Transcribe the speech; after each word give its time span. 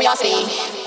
curiosity. 0.00 0.79